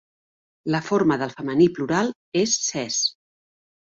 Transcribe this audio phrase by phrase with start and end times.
[0.75, 2.11] La forma del femení plural
[2.45, 2.97] és ses.